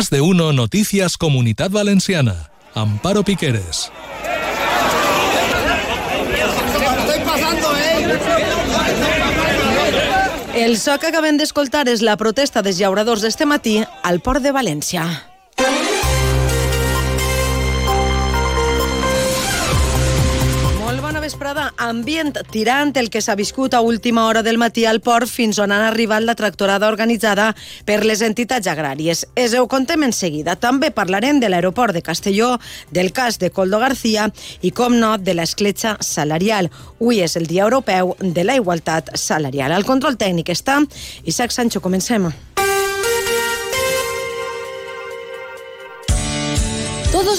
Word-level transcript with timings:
Más 0.00 0.08
de 0.08 0.22
uno 0.22 0.54
Noticias 0.54 1.18
Comunidad 1.18 1.68
Valenciana. 1.68 2.48
Amparo 2.74 3.22
Piqueres. 3.22 3.92
El 10.54 10.78
so 10.78 10.96
que 10.96 11.12
acabem 11.12 11.36
d'escoltar 11.36 11.84
és 11.92 12.00
la 12.00 12.16
protesta 12.16 12.64
dels 12.64 12.80
llauradors 12.80 13.20
d'este 13.20 13.44
matí 13.44 13.82
al 14.00 14.24
port 14.24 14.40
de 14.40 14.56
València. 14.56 15.29
Vesprada, 21.50 21.74
ambient 21.78 22.36
tirant 22.50 22.92
el 22.96 23.08
que 23.10 23.20
s'ha 23.20 23.34
viscut 23.34 23.74
a 23.74 23.80
última 23.80 24.26
hora 24.26 24.42
del 24.42 24.58
matí 24.58 24.84
al 24.86 25.00
port 25.00 25.28
fins 25.28 25.58
on 25.58 25.72
han 25.72 25.82
arribat 25.82 26.22
la 26.22 26.34
tractorada 26.34 26.88
organitzada 26.88 27.54
per 27.84 28.04
les 28.04 28.22
entitats 28.22 28.66
agràries. 28.66 29.26
Es 29.34 29.54
ho 29.54 29.66
contem 29.66 30.02
en 30.04 30.12
seguida. 30.12 30.56
També 30.56 30.90
parlarem 30.90 31.40
de 31.40 31.48
l'aeroport 31.48 31.94
de 31.94 32.02
Castelló, 32.02 32.58
del 32.90 33.12
cas 33.12 33.38
de 33.38 33.50
Coldo 33.50 33.78
García 33.78 34.30
i, 34.62 34.70
com 34.70 34.98
no, 34.98 35.16
de 35.18 35.34
l'escletxa 35.34 35.96
salarial. 36.00 36.70
Avui 37.00 37.22
és 37.24 37.36
el 37.36 37.46
Dia 37.46 37.64
Europeu 37.64 38.14
de 38.20 38.44
la 38.44 38.56
Igualtat 38.56 39.10
Salarial. 39.16 39.72
Al 39.72 39.88
control 39.88 40.18
tècnic 40.20 40.52
està 40.54 40.78
Isaac 41.24 41.50
Sancho. 41.50 41.80
Comencem. 41.80 42.30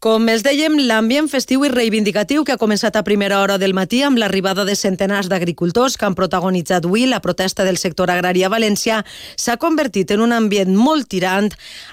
Com 0.00 0.30
els 0.32 0.40
dèiem, 0.40 0.78
l'ambient 0.88 1.26
festiu 1.28 1.60
i 1.66 1.68
reivindicatiu 1.68 2.40
que 2.48 2.54
ha 2.54 2.60
començat 2.60 2.94
a 2.96 3.02
primera 3.04 3.42
hora 3.42 3.58
del 3.60 3.74
matí 3.76 3.98
amb 4.00 4.16
l'arribada 4.16 4.64
de 4.64 4.72
centenars 4.72 5.26
d'agricultors 5.28 5.98
que 6.00 6.06
han 6.08 6.14
protagonitzat 6.16 6.86
avui 6.88 7.02
la 7.04 7.18
protesta 7.20 7.66
del 7.68 7.76
sector 7.76 8.08
agrari 8.08 8.40
a 8.40 8.48
València 8.48 9.02
s'ha 9.36 9.58
convertit 9.60 10.14
en 10.16 10.22
un 10.24 10.32
ambient 10.32 10.72
molt 10.72 11.10
tirant 11.12 11.50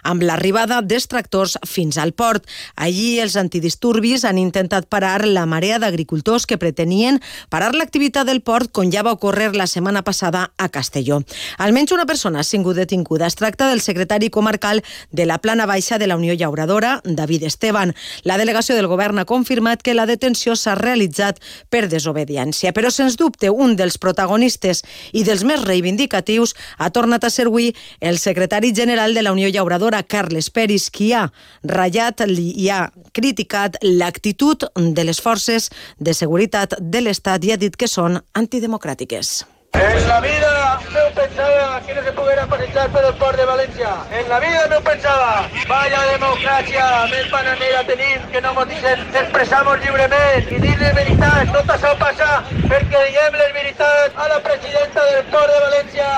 amb 0.08 0.24
l'arribada 0.24 0.78
d'extractors 0.80 1.58
fins 1.68 1.98
al 2.00 2.14
port. 2.14 2.46
Allí 2.78 3.20
els 3.20 3.36
antidisturbis 3.36 4.24
han 4.24 4.40
intentat 4.40 4.88
parar 4.88 5.28
la 5.28 5.44
marea 5.44 5.76
d'agricultors 5.76 6.48
que 6.48 6.56
pretenien 6.56 7.20
parar 7.52 7.74
l'activitat 7.76 8.32
del 8.32 8.40
port 8.40 8.72
com 8.72 8.88
ja 8.88 9.04
va 9.04 9.18
ocórrer 9.20 9.52
la 9.52 9.68
setmana 9.68 10.06
passada 10.08 10.54
a 10.56 10.70
Castelló. 10.70 11.20
Almenys 11.58 11.92
una 11.92 12.08
persona 12.08 12.40
ha 12.40 12.48
sigut 12.48 12.80
detinguda. 12.80 13.28
Es 13.28 13.36
tracta 13.36 13.68
del 13.68 13.84
secretari 13.84 14.32
comarcal 14.32 14.82
de 15.12 15.28
la 15.28 15.40
plana 15.44 15.68
baixa 15.68 16.00
de 16.00 16.08
la 16.08 16.16
Unió 16.16 16.32
Llauradora, 16.32 17.02
David 17.04 17.44
Esteban. 17.52 17.97
La 18.24 18.38
delegació 18.38 18.76
del 18.76 18.88
govern 18.88 19.20
ha 19.20 19.26
confirmat 19.26 19.84
que 19.84 19.96
la 19.98 20.06
detenció 20.10 20.56
s'ha 20.56 20.76
realitzat 20.76 21.42
per 21.70 21.88
desobediència, 21.92 22.74
però 22.74 22.92
sens 22.94 23.18
dubte 23.18 23.50
un 23.50 23.76
dels 23.80 23.98
protagonistes 23.98 24.84
i 25.14 25.24
dels 25.28 25.44
més 25.48 25.64
reivindicatius 25.66 26.56
ha 26.78 26.92
tornat 26.92 27.24
a 27.24 27.34
ser 27.34 27.48
avui 27.48 27.74
el 28.00 28.20
secretari 28.20 28.74
general 28.76 29.14
de 29.14 29.24
la 29.24 29.34
Unió 29.36 29.50
Llauradora, 29.50 30.04
Carles 30.04 30.50
Peris, 30.50 30.90
qui 30.92 31.12
ha 31.14 31.28
ratllat 31.64 32.26
i 32.28 32.70
ha 32.70 32.88
criticat 33.14 33.78
l'actitud 33.84 34.70
de 34.76 35.04
les 35.04 35.22
forces 35.22 35.70
de 36.00 36.14
seguretat 36.14 36.78
de 36.80 37.04
l'Estat 37.04 37.46
i 37.46 37.54
ha 37.54 37.62
dit 37.62 37.76
que 37.76 37.90
són 37.92 38.22
antidemocràtiques. 38.34 39.57
En 39.74 40.08
la 40.08 40.20
vida 40.22 40.80
no 40.94 41.14
pensaba 41.14 41.82
que 41.86 41.94
no 41.94 42.04
se 42.04 42.12
pudiera 42.12 42.48
pasar 42.48 42.90
por 42.92 43.04
el 43.06 43.14
port 43.16 43.38
de 43.38 43.46
Valencia. 43.46 43.90
En 44.12 44.28
la 44.30 44.40
vida 44.40 44.68
no 44.70 44.82
pensaba. 44.82 45.50
Vaya 45.68 46.02
democracia 46.14 46.86
més 47.12 47.30
bananera 47.32 47.84
tenim 47.86 48.24
que 48.32 48.42
no 48.42 48.54
ens 48.64 49.16
expressamos 49.22 49.80
lliurement 49.84 50.50
i 50.50 50.60
dir 50.64 50.74
les 50.80 50.96
veritats. 50.96 51.54
Tot 51.54 51.76
això 51.76 51.94
passa 52.00 52.42
perquè 52.66 53.06
diguem 53.10 53.40
les 53.44 53.54
veritats 53.54 54.16
a 54.16 54.28
la 54.34 54.42
presidenta 54.42 55.06
del 55.12 55.24
port 55.32 55.54
de 55.54 55.62
València. 55.68 56.10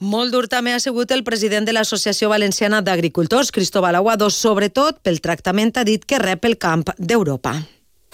Molt 0.00 0.32
dur 0.32 0.46
també 0.48 0.72
ha 0.72 0.80
sigut 0.80 1.10
el 1.12 1.24
president 1.24 1.66
de 1.66 1.74
l'Associació 1.76 2.28
Valenciana 2.32 2.82
d'Agricultors, 2.82 3.52
Cristóbal 3.52 3.96
Aguado, 3.96 4.30
sobretot 4.30 5.02
pel 5.02 5.20
tractament 5.20 5.76
ha 5.76 5.84
dit 5.84 6.04
que 6.04 6.22
rep 6.22 6.44
el 6.44 6.56
camp 6.58 6.86
d'Europa 6.96 7.58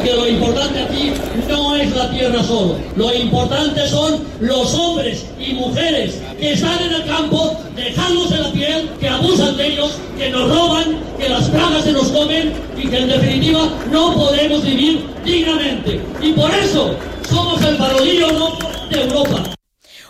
que 0.03 0.12
lo 0.12 0.27
importante 0.27 0.82
aquí 0.82 1.12
no 1.49 1.72
la 1.94 2.10
tierra 2.10 2.42
solo, 2.42 2.76
lo 2.97 3.12
importante 3.14 3.88
son 3.88 4.20
los 4.41 4.75
hombres 4.75 5.26
y 5.38 5.54
mujeres 5.54 6.19
que 6.38 6.53
están 6.53 6.82
en 6.82 6.92
el 6.92 7.04
campo 7.04 7.56
dejándose 7.76 8.38
la 8.38 8.53
piel, 8.53 8.91
que 9.00 9.08
abusan 9.08 9.56
de 9.56 9.66
ellos, 9.69 9.92
que 10.19 10.31
nos 10.31 10.48
roban, 10.48 10.98
que 11.19 11.28
las 11.28 11.48
plagas 11.48 11.84
se 11.84 11.92
nos 11.92 12.08
comen 12.08 12.52
y 12.76 12.88
que 12.88 12.98
en 12.98 13.08
definitiva 13.08 13.69
no 13.91 14.14
podemos 14.14 14.64
vivir 14.64 15.04
dignamente. 15.25 16.00
Y 16.20 16.32
por 16.32 16.50
eso 16.50 16.94
somos 17.28 17.62
el 17.62 17.76
parodillo 17.76 18.28
de 18.91 19.02
Europa. 19.02 19.51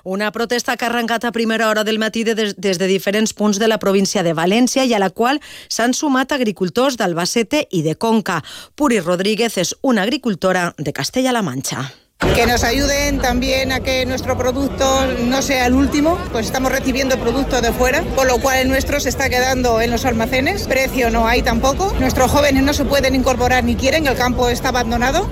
Una 0.05 0.33
protesta 0.33 0.77
que 0.77 0.85
ha 0.85 0.89
a 1.29 1.33
primera 1.33 1.69
hora 1.69 1.85
del 1.85 1.99
matí 1.99 2.25
de, 2.25 2.35
des, 2.35 2.57
des 2.57 2.79
de 2.79 3.69
la 3.69 3.79
província 3.79 4.23
de 4.23 4.35
València 4.35 4.85
i 4.85 4.95
a 4.95 4.99
la 4.99 5.11
qual 5.11 5.41
s'han 5.69 5.95
sumat 5.95 6.33
agricultors 6.33 6.97
d'Albacete 6.97 7.69
i 7.71 7.83
de 7.83 7.95
Conca. 7.95 8.43
Puri 8.75 9.01
Rodríguez 9.01 9.59
és 9.59 9.77
una 9.83 10.03
agricultora 10.03 10.75
de 10.79 10.93
Castella-La 10.93 11.43
Manxa 11.43 11.93
que 12.35 12.47
nos 12.47 12.65
ayuden 12.65 13.19
también 13.19 13.73
a 13.73 13.81
que 13.81 14.07
nuestro 14.07 14.39
producto 14.39 15.07
no 15.25 15.43
sea 15.43 15.67
el 15.67 15.75
último, 15.75 16.17
pues 16.31 16.47
estamos 16.47 16.73
recibiendo 16.73 17.19
producto 17.19 17.61
de 17.61 17.73
fuera, 17.73 18.03
con 18.15 18.27
lo 18.27 18.39
cual 18.39 18.61
el 18.61 18.69
nuestro 18.69 19.01
se 19.01 19.11
está 19.11 19.29
quedando 19.29 19.81
en 19.83 19.91
los 19.91 20.07
almacenes, 20.07 20.67
precio 20.67 21.11
no 21.11 21.27
hay 21.27 21.43
tampoco, 21.43 21.93
nuestros 22.01 22.31
jóvenes 22.31 22.63
no 22.63 22.73
se 22.73 22.85
pueden 22.85 23.15
incorporar 23.15 23.65
ni 23.65 23.75
quieren, 23.75 24.07
el 24.07 24.17
campo 24.17 24.49
está 24.49 24.69
abandonado. 24.69 25.29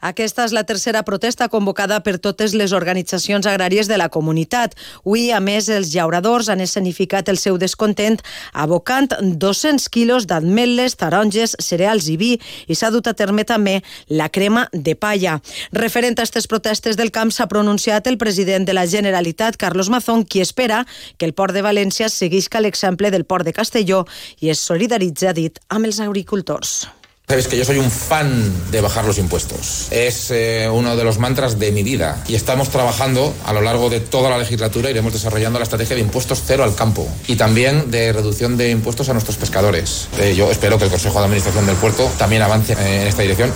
Aquesta 0.00 0.46
és 0.48 0.54
la 0.56 0.64
tercera 0.64 1.02
protesta 1.04 1.48
convocada 1.52 2.00
per 2.00 2.16
totes 2.18 2.54
les 2.56 2.72
organitzacions 2.72 3.46
agràries 3.46 3.88
de 3.88 3.98
la 4.00 4.08
comunitat. 4.08 4.76
Avui, 5.04 5.28
a 5.30 5.40
més, 5.44 5.68
els 5.68 5.92
llauradors 5.94 6.48
han 6.48 6.62
escenificat 6.64 7.28
el 7.28 7.38
seu 7.38 7.58
descontent 7.60 8.16
abocant 8.52 9.10
200 9.20 9.88
quilos 9.92 10.26
d'ametles, 10.30 10.96
taronges, 10.96 11.56
cereals 11.60 12.08
i 12.08 12.16
vi 12.16 12.30
i 12.66 12.76
s'ha 12.78 12.90
dut 12.94 13.10
a 13.10 13.14
terme 13.14 13.44
també 13.44 13.80
la 14.08 14.30
crema 14.30 14.68
de 14.72 14.96
palla. 14.96 15.40
Referent 15.72 16.16
a 16.16 16.20
aquestes 16.20 16.46
protestes 16.46 16.96
del 16.96 17.10
camp 17.10 17.32
s'ha 17.32 17.48
pronunciat 17.48 18.06
el 18.06 18.18
president 18.18 18.66
de 18.68 18.76
la 18.76 18.86
Generalitat, 18.86 19.56
Carlos 19.56 19.90
Mazón, 19.90 20.24
qui 20.24 20.40
espera 20.40 20.84
que 21.18 21.26
el 21.26 21.34
port 21.34 21.54
de 21.54 21.64
València 21.66 22.08
seguisca 22.08 22.60
l'exemple 22.60 23.10
del 23.10 23.24
port 23.24 23.44
de 23.44 23.56
Castelló 23.56 24.04
i 24.40 24.50
es 24.50 24.60
solidaritza, 24.60 25.32
dit, 25.32 25.60
amb 25.68 25.90
els 25.90 26.00
agricultors. 26.00 26.99
Sabes 27.30 27.46
que 27.46 27.56
yo 27.56 27.64
soy 27.64 27.78
un 27.78 27.92
fan 27.92 28.52
de 28.72 28.80
bajar 28.80 29.04
los 29.04 29.16
impuestos. 29.16 29.86
Es 29.92 30.32
eh, 30.32 30.68
uno 30.68 30.96
de 30.96 31.04
los 31.04 31.18
mantras 31.20 31.60
de 31.60 31.70
mi 31.70 31.84
vida. 31.84 32.24
Y 32.26 32.34
estamos 32.34 32.70
trabajando 32.70 33.32
a 33.44 33.52
lo 33.52 33.60
largo 33.60 33.88
de 33.88 34.00
toda 34.00 34.30
la 34.30 34.36
legislatura, 34.36 34.90
iremos 34.90 35.12
desarrollando 35.12 35.60
la 35.60 35.62
estrategia 35.62 35.94
de 35.94 36.02
impuestos 36.02 36.42
cero 36.44 36.64
al 36.64 36.74
campo 36.74 37.06
y 37.28 37.36
también 37.36 37.88
de 37.92 38.12
reducción 38.12 38.56
de 38.56 38.70
impuestos 38.70 39.10
a 39.10 39.12
nuestros 39.12 39.36
pescadores. 39.36 40.08
Eh, 40.18 40.34
yo 40.36 40.50
espero 40.50 40.76
que 40.76 40.86
el 40.86 40.90
Consejo 40.90 41.20
de 41.20 41.26
Administración 41.26 41.66
del 41.66 41.76
Puerto 41.76 42.10
también 42.18 42.42
avance 42.42 42.72
en 42.72 43.06
esta 43.06 43.22
dirección. 43.22 43.52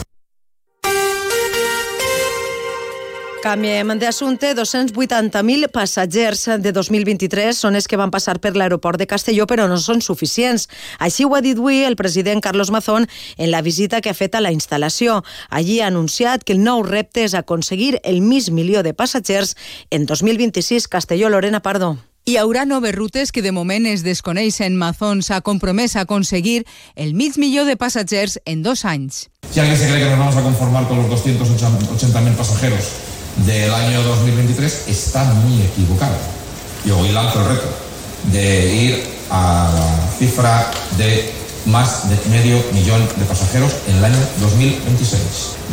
Canviem 3.44 3.91
d'assumpte. 4.00 4.55
280.000 4.56 5.69
passatgers 5.69 6.47
de 6.65 6.71
2023 6.72 7.59
són 7.60 7.77
els 7.77 7.84
que 7.84 7.99
van 8.00 8.09
passar 8.09 8.38
per 8.41 8.55
l'aeroport 8.56 8.97
de 8.97 9.05
Castelló, 9.05 9.44
però 9.44 9.66
no 9.69 9.77
són 9.77 10.00
suficients. 10.00 10.65
Així 10.97 11.27
ho 11.28 11.34
ha 11.37 11.43
dit 11.44 11.60
avui 11.60 11.82
el 11.84 11.99
president 12.00 12.41
Carlos 12.41 12.72
Mazón 12.72 13.05
en 13.37 13.50
la 13.53 13.60
visita 13.60 14.00
que 14.00 14.09
ha 14.09 14.16
fet 14.16 14.32
a 14.34 14.41
la 14.41 14.55
instal·lació. 14.55 15.21
Allí 15.50 15.82
ha 15.82 15.93
anunciat 15.93 16.41
que 16.41 16.56
el 16.56 16.65
nou 16.65 16.81
repte 16.88 17.27
és 17.28 17.37
aconseguir 17.37 18.00
el 18.03 18.25
mig 18.25 18.49
milió 18.49 18.81
de 18.82 18.96
passatgers 18.96 19.58
en 19.90 20.08
2026. 20.08 20.88
Castelló, 20.88 21.29
Lorena 21.29 21.61
Pardo. 21.61 21.99
Hi 22.25 22.38
haurà 22.40 22.64
noves 22.64 22.97
rutes 22.97 23.29
que 23.29 23.44
de 23.44 23.52
moment 23.52 23.85
es 23.85 24.08
desconeixen. 24.08 24.81
Mazón 24.81 25.20
s'ha 25.20 25.44
compromès 25.44 25.99
a 25.99 26.08
aconseguir 26.08 26.62
el 26.97 27.12
mig 27.12 27.37
milió 27.37 27.69
de 27.69 27.76
passatgers 27.76 28.40
en 28.47 28.62
dos 28.64 28.87
anys. 28.88 29.29
Si 29.50 29.61
alguien 29.61 29.76
se 29.76 29.85
cree 29.85 30.00
que 30.00 30.08
nos 30.08 30.19
vamos 30.19 30.37
a 30.37 30.43
conformar 30.43 30.88
con 30.88 30.97
los 30.97 31.12
280.000 31.12 32.37
pasajeros 32.37 33.04
del 33.37 33.73
año 33.73 34.03
2023 34.03 34.85
está 34.89 35.25
muy 35.25 35.63
equivocado. 35.63 36.15
Yo 36.85 36.99
hoy 36.99 37.11
lanzo 37.11 37.41
el 37.41 37.49
reto 37.49 37.69
de 38.33 38.75
ir 38.75 39.07
a 39.31 39.71
la 39.75 40.19
cifra 40.19 40.71
de 40.97 41.33
más 41.67 42.09
de 42.09 42.17
medio 42.31 42.63
millón 42.73 43.07
de 43.17 43.25
pasajeros 43.25 43.73
en 43.89 43.97
el 43.97 44.05
año 44.05 44.19
2026. 44.41 45.21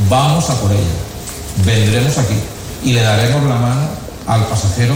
Vamos 0.09 0.49
a 0.49 0.59
por 0.59 0.71
ella. 0.71 0.81
Vendremos 1.65 2.17
aquí 2.17 2.35
y 2.83 2.93
le 2.93 3.01
daremos 3.01 3.43
la 3.43 3.55
mano 3.55 3.89
al 4.27 4.45
pasajero 4.47 4.95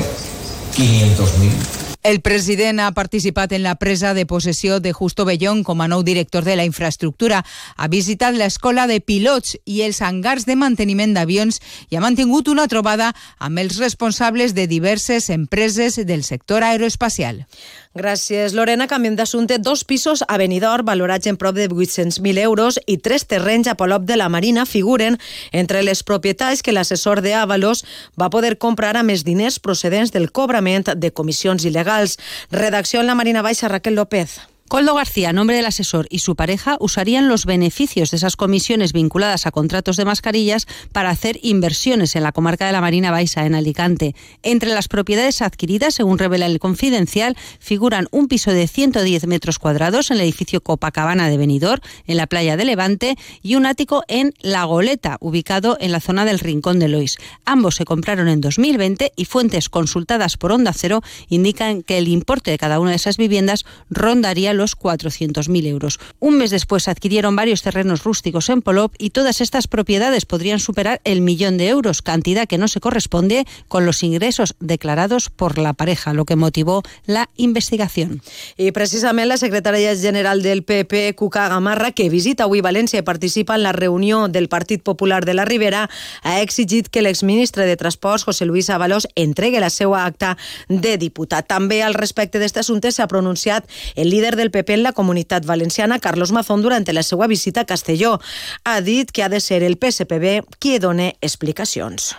500.000 0.76 1.75
El 2.06 2.22
president 2.22 2.80
ha 2.82 2.92
participat 2.92 3.52
en 3.58 3.64
la 3.64 3.74
presa 3.82 4.14
de 4.14 4.28
possessió 4.28 4.80
de 4.80 4.92
Justo 4.94 5.26
Bellón 5.26 5.64
com 5.66 5.80
a 5.82 5.88
nou 5.90 6.04
director 6.06 6.46
de 6.46 6.54
la 6.54 6.66
infraestructura. 6.68 7.40
Ha 7.82 7.88
visitat 7.90 8.38
l'escola 8.38 8.86
de 8.86 9.00
pilots 9.02 9.56
i 9.66 9.82
els 9.82 10.04
hangars 10.06 10.46
de 10.46 10.54
manteniment 10.54 11.16
d'avions 11.18 11.58
i 11.90 11.98
ha 11.98 12.04
mantingut 12.06 12.52
una 12.54 12.68
trobada 12.70 13.10
amb 13.40 13.58
els 13.58 13.80
responsables 13.82 14.54
de 14.54 14.68
diverses 14.70 15.32
empreses 15.34 15.98
del 16.06 16.22
sector 16.22 16.62
aeroespacial. 16.62 17.48
Gràcies, 17.96 18.52
Lorena. 18.52 18.90
Canviem 18.92 19.16
d'assumpte. 19.16 19.56
Dos 19.58 19.86
pisos 19.88 20.20
a 20.28 20.36
Benidorm, 20.36 20.84
valorats 20.84 21.30
en 21.32 21.38
prop 21.40 21.56
de 21.56 21.70
800.000 21.70 22.42
euros, 22.44 22.76
i 22.92 22.98
tres 22.98 23.24
terrenys 23.24 23.70
a 23.72 23.76
Polop 23.80 24.04
de 24.04 24.18
la 24.20 24.28
Marina 24.28 24.66
figuren 24.68 25.16
entre 25.54 25.80
les 25.82 26.04
propietats 26.04 26.62
que 26.62 26.74
l'assessor 26.76 27.22
de 27.24 27.32
va 27.32 28.30
poder 28.30 28.58
comprar 28.58 28.98
amb 28.98 29.16
els 29.16 29.24
diners 29.24 29.60
procedents 29.60 30.12
del 30.12 30.28
cobrament 30.32 30.92
de 30.92 31.12
comissions 31.12 31.64
il·legals. 31.64 32.20
Redacció 32.52 33.00
en 33.00 33.08
la 33.08 33.16
Marina 33.16 33.42
Baixa, 33.42 33.70
Raquel 33.70 33.96
López. 33.96 34.55
Coldo 34.68 34.96
García, 34.96 35.32
nombre 35.32 35.58
del 35.58 35.68
asesor 35.68 36.08
y 36.10 36.20
su 36.20 36.36
pareja, 36.36 36.78
usarían 36.80 37.28
los 37.28 37.46
beneficios 37.46 38.10
de 38.10 38.18
esas 38.18 38.36
comisiones 38.36 38.94
vinculadas 38.94 39.46
a 39.46 39.52
contratos 39.52 39.96
de 39.96 40.06
mascarillas 40.06 40.66
para 40.92 41.12
hacer 41.12 41.38
inversiones 41.44 42.16
en 42.16 42.24
la 42.24 42.32
comarca 42.32 42.66
de 42.66 42.72
la 42.72 42.82
Marina 42.82 43.12
Baixa, 43.12 43.46
en 43.46 43.54
Alicante. 43.54 44.16
Entre 44.42 44.72
las 44.72 44.88
propiedades 44.88 45.44
adquiridas, 45.44 45.94
según 45.94 46.18
revela 46.18 46.48
el 46.48 46.58
Confidencial, 46.58 47.38
figuran 47.60 48.08
un 48.10 48.28
piso 48.28 48.50
de 48.50 48.68
110 48.68 49.28
metros 49.28 49.60
cuadrados 49.60 50.10
en 50.10 50.18
el 50.18 50.24
edificio 50.24 50.62
Copacabana 50.62 51.30
de 51.30 51.38
Benidorm, 51.38 51.84
en 52.08 52.18
la 52.18 52.26
playa 52.26 52.58
de 52.58 52.66
Levante, 52.66 53.18
y 53.44 53.54
un 53.58 53.68
ático 53.68 54.04
en 54.08 54.34
La 54.42 54.64
Goleta, 54.64 55.18
ubicado 55.20 55.78
en 55.80 55.92
la 55.92 56.00
zona 56.00 56.26
del 56.26 56.40
Rincón 56.40 56.80
de 56.80 56.88
Lois. 56.88 57.20
Ambos 57.46 57.76
se 57.76 57.86
compraron 57.86 58.28
en 58.30 58.42
2020 58.42 59.14
y 59.16 59.26
fuentes 59.26 59.70
consultadas 59.70 60.38
por 60.38 60.52
Onda 60.52 60.74
Cero 60.74 61.04
indican 61.30 61.84
que 61.84 62.00
el 62.00 62.08
importe 62.08 62.50
de 62.50 62.58
cada 62.58 62.80
una 62.80 62.90
de 62.90 62.96
esas 62.96 63.18
viviendas 63.18 63.64
rondaría 63.92 64.55
los 64.58 64.78
400.000 64.78 65.68
euros. 65.68 66.00
Un 66.20 66.38
mes 66.38 66.52
después 66.52 66.88
adquirieron 66.88 67.36
varios 67.36 67.62
terrenos 67.62 68.04
rústicos 68.04 68.50
en 68.50 68.62
Polop 68.62 68.94
y 68.98 69.12
todas 69.12 69.42
estas 69.42 69.68
propiedades 69.68 70.26
podrían 70.26 70.60
superar 70.60 71.02
el 71.04 71.22
millón 71.22 71.58
de 71.58 71.68
euros, 71.68 72.02
cantidad 72.02 72.48
que 72.48 72.58
no 72.58 72.68
se 72.68 72.80
corresponde 72.80 73.46
con 73.68 73.86
los 73.86 74.04
ingresos 74.04 74.56
declarados 74.60 75.30
por 75.30 75.58
la 75.58 75.74
pareja, 75.74 76.14
lo 76.14 76.26
que 76.26 76.36
motivó 76.36 76.84
la 77.06 77.30
investigación. 77.36 78.22
I 78.58 78.72
precisament 78.72 79.30
la 79.30 79.38
secretària 79.38 79.96
general 79.98 80.42
del 80.42 80.64
PP, 80.64 81.16
Cuca 81.16 81.48
Gamarra, 81.50 81.92
que 81.92 82.10
visita 82.10 82.46
avui 82.46 82.62
València 82.64 83.02
i 83.02 83.08
participa 83.08 83.56
en 83.56 83.64
la 83.64 83.74
reunió 83.76 84.28
del 84.28 84.50
Partit 84.50 84.84
Popular 84.84 85.26
de 85.26 85.34
la 85.34 85.46
Ribera, 85.46 85.90
ha 86.24 86.42
exigit 86.42 86.90
que 86.90 87.04
l'exministre 87.04 87.66
de 87.66 87.78
Transports, 87.78 88.24
José 88.24 88.46
Luis 88.46 88.70
Avalos, 88.70 89.08
entregue 89.16 89.60
la 89.60 89.70
seva 89.70 90.06
acta 90.06 90.36
de 90.70 90.98
diputat. 90.98 91.48
També 91.48 91.82
al 91.84 91.94
respecte 91.94 92.40
d'aquest 92.40 92.64
assumpte 92.64 92.92
s'ha 92.92 93.08
pronunciat 93.12 93.68
el 93.96 94.10
líder 94.10 94.36
del 94.46 94.52
PP 94.52 94.74
en 94.76 94.84
la 94.84 94.94
comunitat 94.94 95.46
valenciana, 95.46 96.00
Carlos 96.00 96.32
Mazón, 96.32 96.62
durant 96.62 96.86
la 96.94 97.04
seva 97.04 97.28
visita 97.28 97.62
a 97.62 97.66
Castelló. 97.66 98.20
Ha 98.64 98.82
dit 98.82 99.12
que 99.12 99.24
ha 99.24 99.30
de 99.30 99.40
ser 99.40 99.64
el 99.64 99.78
PSPB 99.82 100.46
qui 100.60 100.78
done 100.80 101.16
explicacions. 101.22 102.16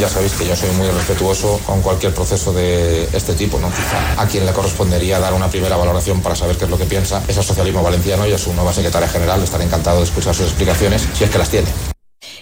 Ya 0.00 0.08
sabéis 0.08 0.32
que 0.32 0.46
yo 0.46 0.56
soy 0.56 0.70
muy 0.72 0.88
respetuoso 0.88 1.60
con 1.64 1.80
cualquier 1.80 2.12
proceso 2.12 2.52
de 2.52 3.04
este 3.12 3.34
tipo, 3.34 3.58
¿no? 3.58 3.68
Quizá 3.68 4.20
a 4.20 4.26
quien 4.26 4.44
le 4.44 4.52
correspondería 4.52 5.18
dar 5.18 5.32
una 5.32 5.48
primera 5.48 5.76
valoración 5.76 6.20
para 6.20 6.34
saber 6.34 6.56
qué 6.56 6.64
es 6.64 6.70
lo 6.70 6.78
que 6.78 6.84
piensa 6.84 7.22
es 7.28 7.36
el 7.36 7.44
socialismo 7.44 7.82
valenciano 7.82 8.26
y 8.26 8.32
a 8.32 8.38
su 8.38 8.52
nueva 8.52 8.72
secretaria 8.72 9.08
general. 9.08 9.42
Estaré 9.42 9.64
encantado 9.64 9.98
de 9.98 10.04
escuchar 10.04 10.34
sus 10.34 10.46
explicaciones 10.46 11.06
si 11.14 11.24
es 11.24 11.30
que 11.30 11.38
las 11.38 11.50
tiene. 11.50 11.95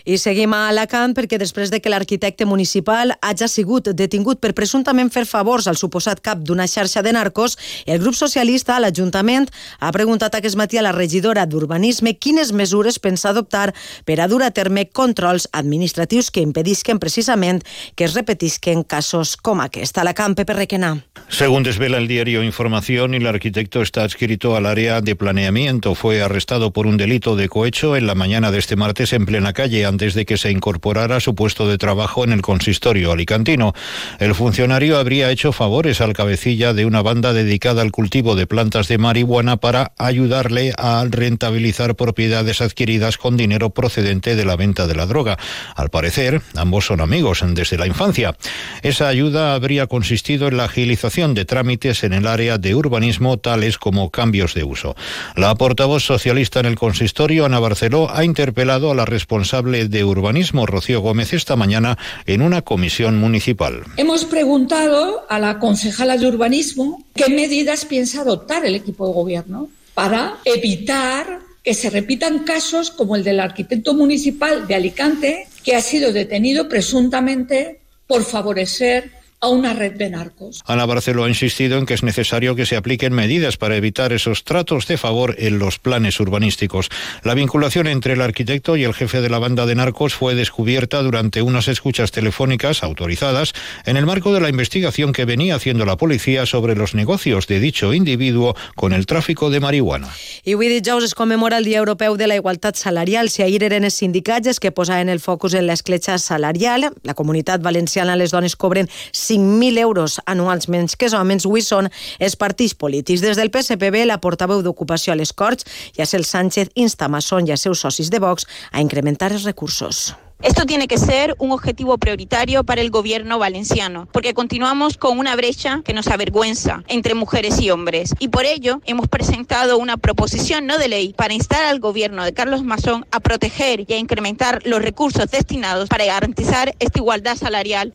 I 0.04 0.18
seguim 0.20 0.52
a 0.52 0.66
Alacant 0.68 1.14
perquè 1.16 1.38
després 1.40 1.70
de 1.72 1.78
que 1.80 1.88
l'arquitecte 1.88 2.44
municipal 2.44 3.14
hagi 3.24 3.46
sigut 3.48 3.86
detingut 3.96 4.36
per 4.36 4.50
presumptament 4.52 5.08
fer 5.08 5.22
favors 5.24 5.64
al 5.64 5.78
suposat 5.80 6.20
cap 6.20 6.42
d'una 6.44 6.66
xarxa 6.68 7.00
de 7.00 7.14
narcos, 7.16 7.56
el 7.86 8.02
grup 8.02 8.12
socialista 8.12 8.76
a 8.76 8.82
l'Ajuntament 8.84 9.48
ha 9.80 9.92
preguntat 9.96 10.36
aquest 10.36 10.58
matí 10.60 10.76
a 10.76 10.82
la 10.84 10.92
regidora 10.92 11.46
d'Urbanisme 11.48 12.18
quines 12.20 12.52
mesures 12.52 12.98
pensa 13.00 13.30
adoptar 13.30 13.72
per 14.04 14.18
a 14.20 14.28
dur 14.28 14.42
a 14.44 14.50
terme 14.50 14.90
controls 14.92 15.48
administratius 15.52 16.28
que 16.30 16.44
impedisquen 16.44 17.00
precisament 17.00 17.64
que 17.96 18.04
es 18.04 18.12
repetisquen 18.12 18.84
casos 18.84 19.38
com 19.38 19.64
aquest. 19.64 19.96
Alacant, 19.96 20.36
Pepe 20.36 20.52
Requena. 20.52 20.98
Según 21.30 21.62
desvela 21.62 21.96
el 21.96 22.08
diario 22.08 22.42
Información, 22.42 23.14
el 23.14 23.26
arquitecto 23.26 23.80
está 23.80 24.02
adscrito 24.02 24.54
al 24.54 24.66
área 24.66 25.00
de 25.00 25.16
planeamiento. 25.16 25.94
Fue 25.94 26.20
arrestado 26.20 26.74
por 26.74 26.86
un 26.86 26.98
delito 26.98 27.36
de 27.36 27.48
cohecho 27.48 27.96
en 27.96 28.06
la 28.06 28.14
mañana 28.14 28.50
de 28.50 28.58
este 28.58 28.76
martes 28.76 29.14
en 29.14 29.24
plena 29.24 29.54
calle 29.54 29.93
antes 29.94 30.14
de 30.14 30.26
que 30.26 30.36
se 30.36 30.50
incorporara 30.50 31.16
a 31.16 31.20
su 31.20 31.36
puesto 31.36 31.68
de 31.68 31.78
trabajo 31.78 32.24
en 32.24 32.32
el 32.32 32.42
consistorio 32.42 33.12
alicantino. 33.12 33.74
El 34.18 34.34
funcionario 34.34 34.98
habría 34.98 35.30
hecho 35.30 35.52
favores 35.52 36.00
al 36.00 36.14
cabecilla 36.14 36.74
de 36.74 36.84
una 36.84 37.00
banda 37.00 37.32
dedicada 37.32 37.80
al 37.80 37.92
cultivo 37.92 38.34
de 38.34 38.48
plantas 38.48 38.88
de 38.88 38.98
marihuana 38.98 39.56
para 39.58 39.92
ayudarle 39.96 40.72
a 40.76 41.04
rentabilizar 41.08 41.94
propiedades 41.94 42.60
adquiridas 42.60 43.18
con 43.18 43.36
dinero 43.36 43.70
procedente 43.70 44.34
de 44.34 44.44
la 44.44 44.56
venta 44.56 44.88
de 44.88 44.96
la 44.96 45.06
droga. 45.06 45.38
Al 45.76 45.90
parecer, 45.90 46.42
ambos 46.56 46.86
son 46.86 47.00
amigos 47.00 47.44
desde 47.46 47.78
la 47.78 47.86
infancia. 47.86 48.36
Esa 48.82 49.06
ayuda 49.06 49.54
habría 49.54 49.86
consistido 49.86 50.48
en 50.48 50.56
la 50.56 50.64
agilización 50.64 51.34
de 51.34 51.44
trámites 51.44 52.02
en 52.02 52.14
el 52.14 52.26
área 52.26 52.58
de 52.58 52.74
urbanismo 52.74 53.36
tales 53.36 53.78
como 53.78 54.10
cambios 54.10 54.54
de 54.54 54.64
uso. 54.64 54.96
La 55.36 55.54
portavoz 55.54 56.02
socialista 56.02 56.58
en 56.58 56.66
el 56.66 56.74
consistorio, 56.74 57.44
Ana 57.44 57.60
Barceló, 57.60 58.10
ha 58.12 58.24
interpelado 58.24 58.90
a 58.90 58.94
la 58.96 59.04
responsable 59.04 59.83
de 59.90 60.04
urbanismo, 60.04 60.66
Rocío 60.66 61.00
Gómez, 61.00 61.32
esta 61.32 61.56
mañana 61.56 61.98
en 62.26 62.42
una 62.42 62.62
comisión 62.62 63.18
municipal. 63.18 63.82
Hemos 63.96 64.24
preguntado 64.24 65.24
a 65.28 65.38
la 65.38 65.58
concejala 65.58 66.16
de 66.16 66.26
urbanismo 66.26 67.04
qué 67.14 67.28
medidas 67.28 67.84
piensa 67.84 68.20
adoptar 68.22 68.64
el 68.64 68.74
equipo 68.74 69.06
de 69.06 69.14
gobierno 69.14 69.68
para 69.94 70.38
evitar 70.44 71.40
que 71.62 71.74
se 71.74 71.88
repitan 71.90 72.40
casos 72.40 72.90
como 72.90 73.16
el 73.16 73.24
del 73.24 73.40
arquitecto 73.40 73.94
municipal 73.94 74.66
de 74.66 74.74
Alicante, 74.74 75.48
que 75.64 75.74
ha 75.74 75.80
sido 75.80 76.12
detenido 76.12 76.68
presuntamente 76.68 77.80
por 78.06 78.22
favorecer 78.22 79.10
a 79.44 79.48
una 79.48 79.74
red 79.74 79.92
de 79.92 80.08
narcos. 80.08 80.62
Ana 80.66 80.86
Barceló 80.86 81.24
ha 81.24 81.28
insistido 81.28 81.76
en 81.76 81.84
que 81.84 81.92
es 81.92 82.02
necesario 82.02 82.56
que 82.56 82.64
se 82.64 82.76
apliquen 82.76 83.12
medidas 83.12 83.58
para 83.58 83.76
evitar 83.76 84.14
esos 84.14 84.42
tratos 84.42 84.86
de 84.86 84.96
favor 84.96 85.36
en 85.38 85.58
los 85.58 85.78
planes 85.78 86.18
urbanísticos. 86.18 86.88
La 87.22 87.34
vinculación 87.34 87.86
entre 87.86 88.14
el 88.14 88.22
arquitecto 88.22 88.76
y 88.76 88.84
el 88.84 88.94
jefe 88.94 89.20
de 89.20 89.28
la 89.28 89.38
banda 89.38 89.66
de 89.66 89.74
narcos 89.74 90.14
fue 90.14 90.34
descubierta 90.34 91.02
durante 91.02 91.42
unas 91.42 91.68
escuchas 91.68 92.10
telefónicas 92.10 92.82
autorizadas 92.82 93.52
en 93.84 93.98
el 93.98 94.06
marco 94.06 94.32
de 94.32 94.40
la 94.40 94.48
investigación 94.48 95.12
que 95.12 95.26
venía 95.26 95.56
haciendo 95.56 95.84
la 95.84 95.98
policía 95.98 96.46
sobre 96.46 96.74
los 96.74 96.94
negocios 96.94 97.46
de 97.46 97.60
dicho 97.60 97.92
individuo 97.92 98.56
con 98.74 98.94
el 98.94 99.04
tráfico 99.04 99.50
de 99.50 99.60
marihuana. 99.60 100.08
I 100.44 100.54
avui 100.54 100.68
dijous 100.68 101.04
es 101.04 101.14
commemora 101.14 101.58
el 101.58 101.64
Dia 101.64 101.78
Europeu 101.78 102.16
de 102.16 102.26
la 102.26 102.36
Igualtat 102.36 102.76
Salarial. 102.76 103.28
Si 103.28 103.42
ahir 103.42 103.62
eren 103.62 103.84
els 103.84 104.00
sindicats 104.00 104.48
els 104.48 104.60
que 104.60 104.72
posaven 104.72 105.08
el 105.12 105.20
focus 105.20 105.54
en 105.54 105.66
l'escletxa 105.68 106.16
salarial, 106.18 106.90
la 107.02 107.14
comunitat 107.14 107.60
valenciana 107.60 108.16
les 108.16 108.32
dones 108.32 108.56
cobren 108.56 108.88
5.000 109.34 109.78
euros 109.78 110.20
anuals 110.26 110.68
menys 110.68 110.96
que 110.96 111.08
els 111.10 111.16
homes. 111.18 111.46
Avui 111.46 111.62
són 111.62 111.90
els 112.18 112.36
partits 112.40 112.74
polítics. 112.74 113.22
Des 113.24 113.38
del 113.38 113.50
PSPB, 113.50 114.06
la 114.06 114.20
portaveu 114.22 114.62
d'Ocupació 114.62 115.14
a 115.14 115.18
les 115.20 115.32
Corts, 115.32 115.66
Yacel 115.98 116.24
Sánchez, 116.24 116.70
insta 116.74 117.08
Masson 117.08 117.48
i 117.48 117.54
a 117.54 117.60
seus 117.60 117.82
socis 117.84 118.10
de 118.10 118.22
Vox 118.22 118.46
a 118.72 118.84
incrementar 118.84 119.32
els 119.32 119.44
recursos. 119.44 120.14
Esto 120.42 120.66
tiene 120.66 120.88
que 120.88 120.98
ser 120.98 121.34
un 121.38 121.52
objetivo 121.52 121.96
prioritario 121.96 122.64
para 122.64 122.82
el 122.82 122.90
gobierno 122.90 123.38
valenciano, 123.38 124.08
porque 124.12 124.34
continuamos 124.34 124.98
con 124.98 125.18
una 125.18 125.36
brecha 125.36 125.80
que 125.84 125.94
nos 125.94 126.08
avergüenza 126.08 126.82
entre 126.88 127.14
mujeres 127.14 127.58
y 127.60 127.70
hombres. 127.70 128.14
Y 128.18 128.28
por 128.28 128.44
ello 128.44 128.82
hemos 128.84 129.08
presentado 129.08 129.78
una 129.78 129.96
proposición 129.96 130.66
no 130.66 130.76
de 130.76 130.88
ley 130.88 131.14
para 131.14 131.32
instar 131.32 131.64
al 131.64 131.80
gobierno 131.80 132.24
de 132.24 132.34
Carlos 132.34 132.62
Masón 132.62 133.06
a 133.10 133.20
proteger 133.20 133.86
y 133.88 133.94
a 133.94 133.98
incrementar 133.98 134.60
los 134.66 134.82
recursos 134.82 135.30
destinados 135.30 135.88
para 135.88 136.04
garantizar 136.04 136.74
esta 136.78 136.98
igualdad 136.98 137.36
salarial. 137.36 137.94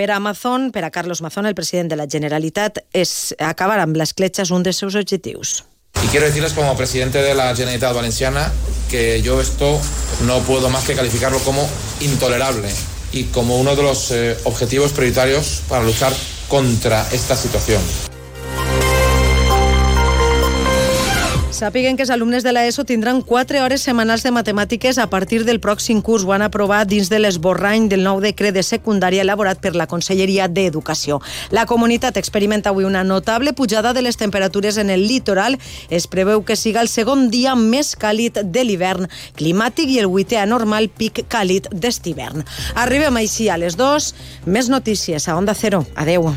Per 0.00 0.10
a 0.10 0.18
Mazón, 0.18 0.70
per 0.72 0.86
a 0.86 0.90
Carlos 0.90 1.20
Mazón, 1.20 1.44
el 1.44 1.54
president 1.54 1.90
de 1.92 1.96
la 2.00 2.06
Generalitat, 2.08 2.78
és 2.96 3.34
acabar 3.36 3.82
amb 3.82 3.98
l'escletxa 4.00 4.46
és 4.46 4.52
un 4.56 4.64
dels 4.64 4.78
seus 4.80 4.94
objectius. 4.96 5.66
Y 6.02 6.08
quiero 6.08 6.24
decirles 6.24 6.54
como 6.54 6.74
presidente 6.74 7.20
de 7.20 7.34
la 7.34 7.54
Generalitat 7.54 7.94
Valenciana 7.94 8.50
que 8.88 9.20
yo 9.20 9.42
esto 9.42 9.78
no 10.24 10.38
puedo 10.48 10.70
más 10.70 10.84
que 10.84 10.94
calificarlo 10.94 11.38
como 11.40 11.68
intolerable 12.00 12.70
y 13.12 13.24
como 13.24 13.60
uno 13.60 13.76
de 13.76 13.82
los 13.82 14.10
eh, 14.10 14.38
objetivos 14.44 14.92
prioritarios 14.92 15.60
para 15.68 15.84
luchar 15.84 16.14
contra 16.48 17.06
esta 17.12 17.36
situación. 17.36 17.82
Sàpiguen 21.60 21.92
que 21.92 22.06
els 22.06 22.10
alumnes 22.14 22.40
de 22.40 22.54
l'ESO 22.54 22.86
tindran 22.88 23.18
4 23.20 23.58
hores 23.60 23.82
setmanals 23.84 24.22
de 24.24 24.30
matemàtiques 24.32 24.96
a 24.96 25.10
partir 25.12 25.42
del 25.44 25.58
pròxim 25.60 25.98
curs. 26.00 26.22
Ho 26.24 26.32
han 26.32 26.40
aprovat 26.40 26.88
dins 26.88 27.10
de 27.12 27.18
l'esborrany 27.20 27.90
del 27.90 28.00
nou 28.06 28.22
decret 28.24 28.54
de 28.56 28.62
secundària 28.64 29.20
elaborat 29.20 29.60
per 29.60 29.74
la 29.76 29.84
Conselleria 29.90 30.46
d'Educació. 30.48 31.18
La 31.52 31.66
comunitat 31.68 32.16
experimenta 32.16 32.72
avui 32.72 32.88
una 32.88 33.04
notable 33.04 33.52
pujada 33.52 33.92
de 33.92 34.00
les 34.00 34.16
temperatures 34.16 34.78
en 34.80 34.88
el 34.88 35.04
litoral. 35.04 35.58
Es 35.90 36.08
preveu 36.08 36.46
que 36.48 36.56
siga 36.56 36.80
el 36.80 36.88
segon 36.88 37.28
dia 37.28 37.52
més 37.54 37.92
càlid 37.92 38.40
de 38.40 38.64
l'hivern 38.64 39.10
climàtic 39.36 39.92
i 39.92 40.00
el 40.00 40.08
vuitè 40.08 40.40
anormal 40.40 40.88
pic 40.88 41.26
càlid 41.28 41.68
d'est 41.76 42.08
hivern. 42.08 42.40
Arribem 42.72 43.20
així 43.20 43.50
a 43.52 43.60
les 43.60 43.76
2. 43.76 44.14
Més 44.46 44.72
notícies 44.72 45.28
a 45.28 45.36
Onda 45.36 45.52
Cero. 45.52 45.84
Adeu. 45.92 46.32